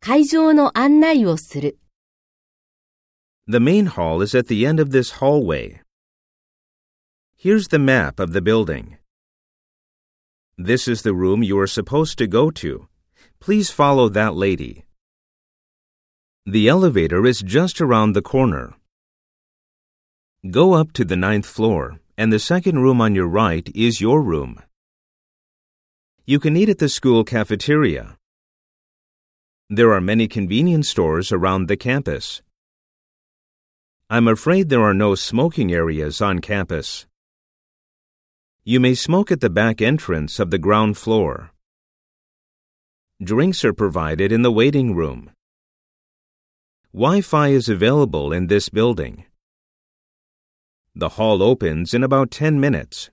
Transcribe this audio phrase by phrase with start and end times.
[0.00, 1.78] 会場の案内をする。
[3.46, 5.80] The main hall is at the end of this hallway.
[7.36, 8.98] Here's the map of the building.
[10.56, 12.88] This is the room you are supposed to go to.
[13.40, 14.84] Please follow that lady.
[16.46, 18.74] The elevator is just around the corner.
[20.50, 24.22] Go up to the ninth floor, and the second room on your right is your
[24.22, 24.60] room.
[26.26, 28.16] You can eat at the school cafeteria.
[29.72, 32.42] There are many convenience stores around the campus.
[34.10, 37.06] I'm afraid there are no smoking areas on campus.
[38.64, 41.52] You may smoke at the back entrance of the ground floor.
[43.22, 45.30] Drinks are provided in the waiting room.
[46.92, 49.24] Wi Fi is available in this building.
[50.96, 53.10] The hall opens in about 10 minutes.